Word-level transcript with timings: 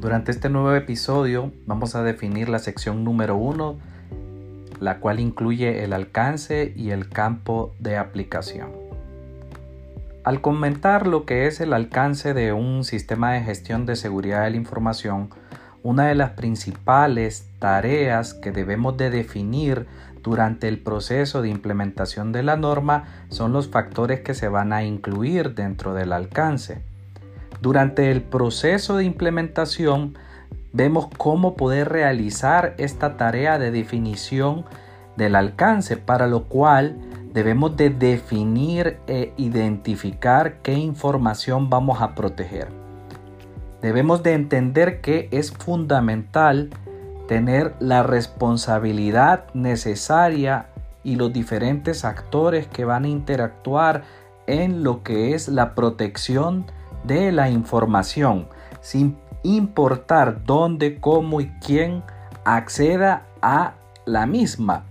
Durante 0.00 0.30
este 0.30 0.48
nuevo 0.48 0.72
episodio 0.74 1.50
vamos 1.66 1.96
a 1.96 2.04
definir 2.04 2.48
la 2.48 2.60
sección 2.60 3.02
número 3.02 3.34
1, 3.34 3.76
la 4.78 5.00
cual 5.00 5.18
incluye 5.18 5.82
el 5.82 5.92
alcance 5.92 6.72
y 6.76 6.90
el 6.90 7.08
campo 7.08 7.74
de 7.80 7.96
aplicación. 7.96 8.70
Al 10.22 10.40
comentar 10.40 11.08
lo 11.08 11.26
que 11.26 11.48
es 11.48 11.60
el 11.60 11.72
alcance 11.72 12.32
de 12.32 12.52
un 12.52 12.84
sistema 12.84 13.32
de 13.32 13.40
gestión 13.40 13.86
de 13.86 13.96
seguridad 13.96 14.44
de 14.44 14.50
la 14.50 14.56
información, 14.56 15.30
una 15.82 16.06
de 16.06 16.14
las 16.14 16.30
principales 16.30 17.48
tareas 17.58 18.34
que 18.34 18.52
debemos 18.52 18.96
de 18.96 19.10
definir 19.10 19.86
durante 20.22 20.68
el 20.68 20.78
proceso 20.78 21.42
de 21.42 21.48
implementación 21.48 22.30
de 22.30 22.44
la 22.44 22.56
norma 22.56 23.26
son 23.30 23.52
los 23.52 23.68
factores 23.68 24.20
que 24.20 24.34
se 24.34 24.46
van 24.46 24.72
a 24.72 24.84
incluir 24.84 25.56
dentro 25.56 25.92
del 25.92 26.12
alcance. 26.12 26.87
Durante 27.60 28.10
el 28.10 28.22
proceso 28.22 28.96
de 28.96 29.04
implementación 29.04 30.16
vemos 30.72 31.08
cómo 31.16 31.54
poder 31.54 31.88
realizar 31.88 32.74
esta 32.78 33.16
tarea 33.16 33.58
de 33.58 33.70
definición 33.70 34.64
del 35.16 35.34
alcance, 35.34 35.96
para 35.96 36.28
lo 36.28 36.44
cual 36.44 36.96
debemos 37.32 37.76
de 37.76 37.90
definir 37.90 38.98
e 39.06 39.32
identificar 39.36 40.58
qué 40.62 40.74
información 40.74 41.68
vamos 41.68 42.00
a 42.00 42.14
proteger. 42.14 42.68
Debemos 43.82 44.22
de 44.22 44.34
entender 44.34 45.00
que 45.00 45.28
es 45.32 45.50
fundamental 45.52 46.70
tener 47.26 47.74
la 47.80 48.02
responsabilidad 48.02 49.46
necesaria 49.54 50.66
y 51.04 51.16
los 51.16 51.32
diferentes 51.32 52.04
actores 52.04 52.66
que 52.66 52.84
van 52.84 53.04
a 53.04 53.08
interactuar 53.08 54.02
en 54.46 54.82
lo 54.82 55.02
que 55.02 55.34
es 55.34 55.48
la 55.48 55.74
protección 55.74 56.66
de 57.04 57.32
la 57.32 57.50
información, 57.50 58.48
sin 58.80 59.16
importar 59.42 60.44
dónde, 60.44 61.00
cómo 61.00 61.40
y 61.40 61.48
quién 61.64 62.02
acceda 62.44 63.26
a 63.42 63.74
la 64.04 64.26
misma. 64.26 64.84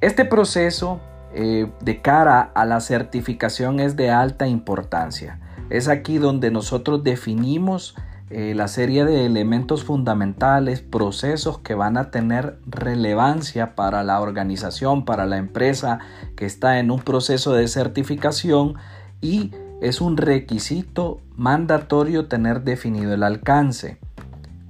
Este 0.00 0.24
proceso 0.24 1.00
eh, 1.32 1.70
de 1.80 2.02
cara 2.02 2.50
a 2.54 2.64
la 2.64 2.80
certificación 2.80 3.80
es 3.80 3.96
de 3.96 4.10
alta 4.10 4.46
importancia. 4.46 5.40
Es 5.70 5.88
aquí 5.88 6.18
donde 6.18 6.50
nosotros 6.50 7.02
definimos 7.02 7.96
eh, 8.30 8.54
la 8.54 8.68
serie 8.68 9.04
de 9.04 9.26
elementos 9.26 9.84
fundamentales, 9.84 10.80
procesos 10.80 11.58
que 11.58 11.74
van 11.74 11.96
a 11.96 12.10
tener 12.10 12.58
relevancia 12.66 13.74
para 13.74 14.02
la 14.02 14.20
organización, 14.20 15.04
para 15.04 15.26
la 15.26 15.36
empresa 15.36 15.98
que 16.36 16.46
está 16.46 16.78
en 16.78 16.90
un 16.90 17.00
proceso 17.00 17.52
de 17.52 17.68
certificación 17.68 18.74
y 19.20 19.52
es 19.80 20.00
un 20.00 20.16
requisito 20.16 21.20
mandatorio 21.36 22.26
tener 22.26 22.62
definido 22.62 23.14
el 23.14 23.22
alcance. 23.22 23.98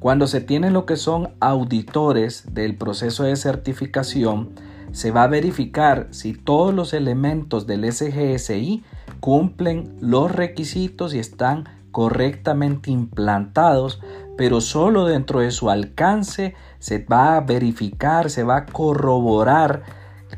Cuando 0.00 0.26
se 0.26 0.40
tienen 0.40 0.72
lo 0.72 0.86
que 0.86 0.96
son 0.96 1.30
auditores 1.40 2.54
del 2.54 2.76
proceso 2.76 3.24
de 3.24 3.36
certificación, 3.36 4.50
se 4.92 5.10
va 5.10 5.24
a 5.24 5.28
verificar 5.28 6.08
si 6.10 6.34
todos 6.34 6.74
los 6.74 6.92
elementos 6.92 7.66
del 7.66 7.90
SGSI 7.90 8.84
cumplen 9.20 9.96
los 10.00 10.30
requisitos 10.30 11.14
y 11.14 11.18
están 11.18 11.64
correctamente 11.90 12.90
implantados, 12.90 14.00
pero 14.36 14.60
solo 14.60 15.06
dentro 15.06 15.40
de 15.40 15.50
su 15.50 15.70
alcance 15.70 16.54
se 16.80 16.98
va 16.98 17.36
a 17.36 17.40
verificar, 17.40 18.30
se 18.30 18.42
va 18.42 18.56
a 18.56 18.66
corroborar 18.66 19.82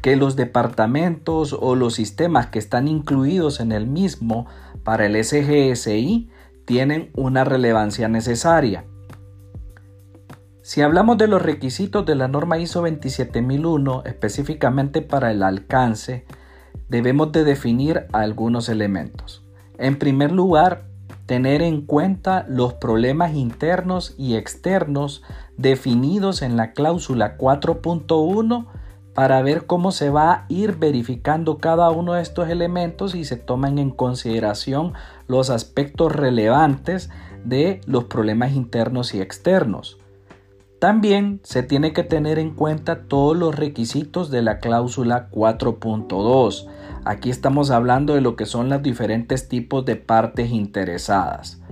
que 0.02 0.16
los 0.16 0.36
departamentos 0.36 1.56
o 1.58 1.75
los 1.75 1.94
sistemas 1.94 2.47
que 2.47 2.58
están 2.58 2.89
incluidos 2.89 3.61
en 3.61 3.72
el 3.72 3.86
mismo 3.86 4.47
para 4.84 5.06
el 5.06 5.22
SGSI 5.22 6.30
tienen 6.64 7.11
una 7.14 7.44
relevancia 7.44 8.08
necesaria. 8.08 8.84
Si 10.62 10.83
hablamos 10.83 11.16
de 11.16 11.28
los 11.28 11.42
requisitos 11.42 12.04
de 12.06 12.16
la 12.16 12.26
norma 12.26 12.59
ISO 12.59 12.82
27001 12.82 14.03
específicamente 14.04 15.00
para 15.00 15.31
el 15.31 15.43
alcance, 15.44 16.26
debemos 16.88 17.31
de 17.32 17.44
definir 17.44 18.06
algunos 18.12 18.69
elementos. 18.69 19.44
En 19.78 19.97
primer 19.98 20.32
lugar, 20.32 20.88
tener 21.26 21.62
en 21.62 21.82
cuenta 21.82 22.47
los 22.48 22.75
problemas 22.75 23.34
internos 23.34 24.15
y 24.16 24.37
externos 24.37 25.22
definidos 25.56 26.42
en 26.42 26.56
la 26.56 26.72
cláusula 26.72 27.37
4.1 27.37 28.66
para 29.16 29.43
ver 29.43 29.66
cómo 29.66 29.91
se 29.91 30.10
va 30.10 30.32
a 30.32 30.47
ir 30.49 30.77
verificando 30.77 31.59
cada 31.59 31.91
uno 31.91 32.12
de 32.12 32.22
estos 32.22 32.49
elementos 32.49 33.16
y 33.16 33.25
se 33.25 33.37
toman 33.37 33.78
en 33.78 33.91
consideración 33.91 34.93
los 35.27 35.50
aspectos 35.50 36.12
relevantes 36.12 37.10
de 37.44 37.81
los 37.87 38.04
problemas 38.04 38.53
internos 38.53 39.12
y 39.15 39.21
externos. 39.21 39.99
También 40.78 41.41
se 41.43 41.65
tiene 41.65 41.93
que 41.93 42.04
tener 42.04 42.38
en 42.38 42.54
cuenta 42.54 43.09
todos 43.09 43.37
los 43.37 43.54
requisitos 43.54 44.31
de 44.31 44.43
la 44.43 44.60
cláusula 44.60 45.28
4.2 45.31 46.69
Aquí 47.06 47.31
estamos 47.31 47.71
hablando 47.71 48.16
de 48.16 48.21
lo 48.21 48.34
que 48.34 48.47
son 48.47 48.69
los 48.69 48.83
diferentes 48.83 49.48
tipos 49.48 49.84
de 49.84 49.94
partes 49.94 50.50
interesadas. 50.50 51.62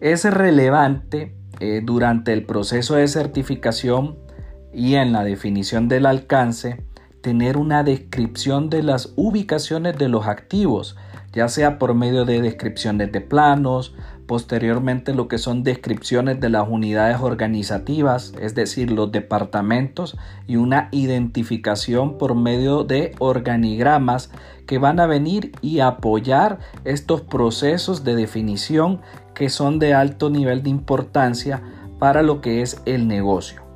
Es 0.00 0.24
relevante 0.24 1.34
eh, 1.58 1.82
durante 1.84 2.32
el 2.32 2.46
proceso 2.46 2.94
de 2.94 3.08
certificación 3.08 4.16
y 4.72 4.94
en 4.94 5.12
la 5.12 5.24
definición 5.24 5.88
del 5.88 6.06
alcance 6.06 6.84
tener 7.20 7.56
una 7.56 7.82
descripción 7.82 8.70
de 8.70 8.82
las 8.82 9.12
ubicaciones 9.16 9.98
de 9.98 10.08
los 10.08 10.26
activos, 10.26 10.96
ya 11.32 11.48
sea 11.48 11.78
por 11.78 11.94
medio 11.94 12.24
de 12.24 12.40
descripciones 12.40 13.12
de 13.12 13.20
planos, 13.20 13.94
posteriormente 14.26 15.12
lo 15.12 15.28
que 15.28 15.38
son 15.38 15.64
descripciones 15.64 16.40
de 16.40 16.50
las 16.50 16.68
unidades 16.68 17.20
organizativas, 17.20 18.32
es 18.40 18.54
decir, 18.54 18.90
los 18.90 19.12
departamentos, 19.12 20.16
y 20.46 20.56
una 20.56 20.88
identificación 20.92 22.16
por 22.16 22.34
medio 22.34 22.84
de 22.84 23.12
organigramas 23.18 24.30
que 24.66 24.78
van 24.78 25.00
a 25.00 25.06
venir 25.06 25.52
y 25.60 25.80
apoyar 25.80 26.60
estos 26.84 27.22
procesos 27.22 28.04
de 28.04 28.14
definición 28.14 29.00
que 29.34 29.50
son 29.50 29.78
de 29.78 29.94
alto 29.94 30.30
nivel 30.30 30.62
de 30.62 30.70
importancia 30.70 31.62
para 31.98 32.22
lo 32.22 32.40
que 32.40 32.62
es 32.62 32.80
el 32.86 33.08
negocio. 33.08 33.69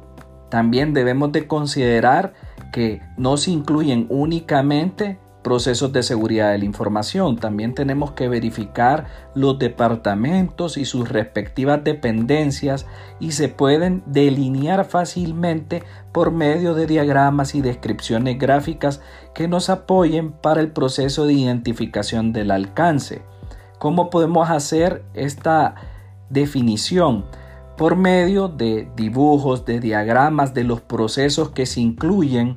También 0.55 0.95
debemos 0.95 1.33
de 1.33 1.49
considerar 1.49 2.33
que 2.73 3.03
no 3.17 3.37
se 3.39 3.51
incluyen 3.51 4.07
únicamente 4.09 5.19
procesos 5.43 5.93
de 5.93 6.05
seguridad 6.05 6.53
de 6.53 6.59
la 6.59 6.65
información. 6.65 7.39
También 7.39 7.75
tenemos 7.75 8.13
que 8.13 8.29
verificar 8.29 9.07
los 9.35 9.59
departamentos 9.59 10.77
y 10.77 10.85
sus 10.85 11.09
respectivas 11.09 11.83
dependencias 11.83 12.87
y 13.19 13.33
se 13.33 13.49
pueden 13.49 14.05
delinear 14.07 14.85
fácilmente 14.85 15.83
por 16.13 16.31
medio 16.31 16.75
de 16.75 16.87
diagramas 16.87 17.57
y 17.57 17.61
descripciones 17.61 18.39
gráficas 18.39 19.01
que 19.35 19.49
nos 19.49 19.69
apoyen 19.69 20.31
para 20.31 20.61
el 20.61 20.71
proceso 20.71 21.27
de 21.27 21.33
identificación 21.33 22.33
del 22.33 22.53
alcance. 22.53 23.23
¿Cómo 23.81 24.09
podemos 24.09 24.51
hacer 24.51 25.03
esta 25.15 25.75
definición? 26.31 27.25
Por 27.77 27.97
medio 27.97 28.49
de 28.49 28.89
dibujos, 28.97 29.65
de 29.65 29.81
diagramas 29.81 30.55
de 30.55 30.63
los 30.63 30.81
procesos 30.81 31.51
que 31.51 31.67
se 31.67 31.81
incluyen 31.81 32.57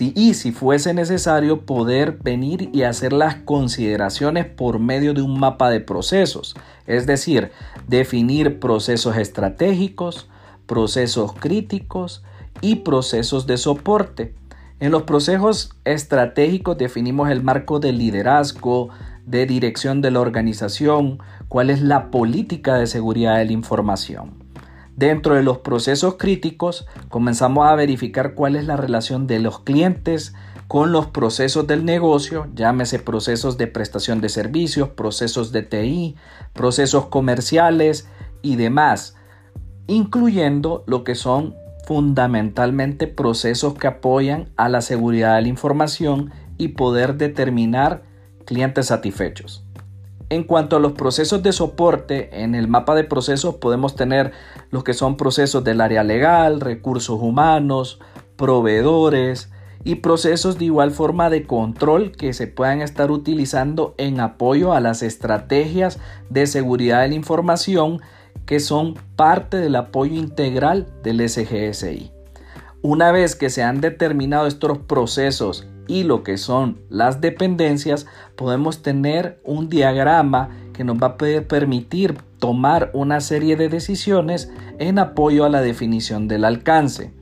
y 0.00 0.34
si 0.34 0.52
fuese 0.52 0.94
necesario 0.94 1.66
poder 1.66 2.18
venir 2.22 2.70
y 2.72 2.82
hacer 2.82 3.12
las 3.12 3.36
consideraciones 3.36 4.46
por 4.46 4.78
medio 4.78 5.12
de 5.12 5.22
un 5.22 5.38
mapa 5.38 5.68
de 5.70 5.80
procesos, 5.80 6.54
es 6.86 7.06
decir, 7.06 7.50
definir 7.88 8.58
procesos 8.58 9.16
estratégicos, 9.16 10.28
procesos 10.66 11.34
críticos 11.34 12.22
y 12.62 12.76
procesos 12.76 13.46
de 13.46 13.58
soporte. 13.58 14.34
En 14.80 14.92
los 14.92 15.02
procesos 15.02 15.70
estratégicos 15.84 16.78
definimos 16.78 17.30
el 17.30 17.42
marco 17.42 17.78
de 17.78 17.92
liderazgo, 17.92 18.88
de 19.26 19.46
dirección 19.46 20.00
de 20.00 20.10
la 20.10 20.20
organización, 20.20 21.18
cuál 21.48 21.70
es 21.70 21.82
la 21.82 22.10
política 22.10 22.76
de 22.76 22.86
seguridad 22.86 23.36
de 23.36 23.44
la 23.44 23.52
información. 23.52 24.41
Dentro 24.96 25.34
de 25.34 25.42
los 25.42 25.58
procesos 25.58 26.16
críticos 26.18 26.86
comenzamos 27.08 27.66
a 27.66 27.74
verificar 27.74 28.34
cuál 28.34 28.56
es 28.56 28.66
la 28.66 28.76
relación 28.76 29.26
de 29.26 29.38
los 29.38 29.60
clientes 29.60 30.34
con 30.68 30.92
los 30.92 31.06
procesos 31.06 31.66
del 31.66 31.84
negocio, 31.84 32.46
llámese 32.54 32.98
procesos 32.98 33.58
de 33.58 33.66
prestación 33.66 34.20
de 34.20 34.28
servicios, 34.28 34.90
procesos 34.90 35.52
de 35.52 35.62
TI, 35.62 36.16
procesos 36.52 37.06
comerciales 37.06 38.08
y 38.42 38.56
demás, 38.56 39.16
incluyendo 39.86 40.84
lo 40.86 41.04
que 41.04 41.14
son 41.14 41.54
fundamentalmente 41.84 43.06
procesos 43.06 43.74
que 43.74 43.86
apoyan 43.86 44.50
a 44.56 44.68
la 44.68 44.82
seguridad 44.82 45.36
de 45.36 45.42
la 45.42 45.48
información 45.48 46.32
y 46.56 46.68
poder 46.68 47.16
determinar 47.16 48.04
clientes 48.44 48.86
satisfechos. 48.86 49.64
En 50.32 50.44
cuanto 50.44 50.76
a 50.76 50.80
los 50.80 50.92
procesos 50.92 51.42
de 51.42 51.52
soporte, 51.52 52.42
en 52.42 52.54
el 52.54 52.66
mapa 52.66 52.94
de 52.94 53.04
procesos 53.04 53.56
podemos 53.56 53.96
tener 53.96 54.32
los 54.70 54.82
que 54.82 54.94
son 54.94 55.18
procesos 55.18 55.62
del 55.62 55.82
área 55.82 56.04
legal, 56.04 56.62
recursos 56.62 57.20
humanos, 57.20 58.00
proveedores 58.36 59.50
y 59.84 59.96
procesos 59.96 60.58
de 60.58 60.64
igual 60.64 60.90
forma 60.90 61.28
de 61.28 61.46
control 61.46 62.12
que 62.12 62.32
se 62.32 62.46
puedan 62.46 62.80
estar 62.80 63.10
utilizando 63.10 63.94
en 63.98 64.20
apoyo 64.20 64.72
a 64.72 64.80
las 64.80 65.02
estrategias 65.02 65.98
de 66.30 66.46
seguridad 66.46 67.02
de 67.02 67.08
la 67.08 67.14
información 67.14 68.00
que 68.46 68.58
son 68.58 68.94
parte 69.16 69.58
del 69.58 69.76
apoyo 69.76 70.14
integral 70.14 70.86
del 71.02 71.28
SGSI. 71.28 72.10
Una 72.80 73.12
vez 73.12 73.36
que 73.36 73.50
se 73.50 73.62
han 73.62 73.82
determinado 73.82 74.46
estos 74.46 74.78
procesos 74.78 75.68
y 75.92 76.04
lo 76.04 76.22
que 76.22 76.38
son 76.38 76.78
las 76.88 77.20
dependencias, 77.20 78.06
podemos 78.34 78.80
tener 78.80 79.38
un 79.44 79.68
diagrama 79.68 80.48
que 80.72 80.84
nos 80.84 80.96
va 80.96 81.08
a 81.08 81.16
permitir 81.18 82.16
tomar 82.38 82.90
una 82.94 83.20
serie 83.20 83.56
de 83.56 83.68
decisiones 83.68 84.50
en 84.78 84.98
apoyo 84.98 85.44
a 85.44 85.50
la 85.50 85.60
definición 85.60 86.28
del 86.28 86.46
alcance. 86.46 87.12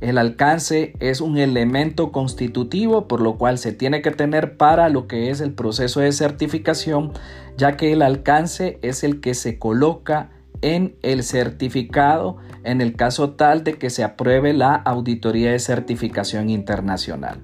El 0.00 0.18
alcance 0.18 0.94
es 0.98 1.20
un 1.20 1.38
elemento 1.38 2.10
constitutivo 2.10 3.06
por 3.06 3.20
lo 3.20 3.38
cual 3.38 3.58
se 3.58 3.70
tiene 3.72 4.02
que 4.02 4.10
tener 4.10 4.56
para 4.56 4.88
lo 4.88 5.06
que 5.06 5.30
es 5.30 5.40
el 5.40 5.52
proceso 5.52 6.00
de 6.00 6.10
certificación, 6.10 7.12
ya 7.56 7.76
que 7.76 7.92
el 7.92 8.02
alcance 8.02 8.80
es 8.82 9.04
el 9.04 9.20
que 9.20 9.34
se 9.34 9.60
coloca 9.60 10.30
en 10.62 10.96
el 11.02 11.22
certificado 11.22 12.38
en 12.64 12.80
el 12.80 12.96
caso 12.96 13.30
tal 13.30 13.62
de 13.62 13.74
que 13.74 13.88
se 13.88 14.02
apruebe 14.02 14.52
la 14.52 14.74
auditoría 14.74 15.52
de 15.52 15.60
certificación 15.60 16.50
internacional. 16.50 17.40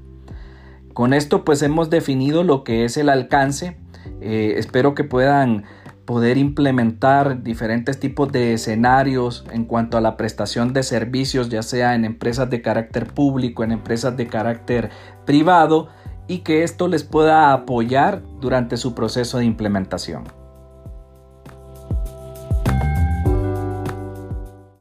Con 0.95 1.15
esto 1.15 1.45
pues 1.45 1.63
hemos 1.63 1.91
definido 1.91 2.45
lo 2.45 2.65
que 2.65 2.85
es 2.85 2.97
el 2.97 3.09
alcance. 3.09 3.77
Eh, 4.21 4.55
espero 4.57 4.95
que 4.95 5.05
puedan 5.05 5.65
poder 6.05 6.37
implementar 6.37 7.43
diferentes 7.43 7.99
tipos 7.99 8.31
de 8.33 8.55
escenarios 8.55 9.45
en 9.53 9.65
cuanto 9.65 9.97
a 9.97 10.01
la 10.01 10.17
prestación 10.17 10.73
de 10.73 10.83
servicios, 10.83 11.49
ya 11.49 11.63
sea 11.63 11.95
en 11.95 12.05
empresas 12.05 12.51
de 12.51 12.61
carácter 12.61 13.07
público, 13.07 13.65
en 13.65 13.73
empresas 13.73 14.17
de 14.17 14.27
carácter 14.27 14.91
privado, 15.25 15.89
y 16.27 16.39
que 16.39 16.65
esto 16.65 16.89
les 16.89 17.05
pueda 17.05 17.53
apoyar 17.53 18.23
durante 18.41 18.77
su 18.77 18.95
proceso 18.95 19.39
de 19.39 19.45
implementación. 19.45 20.42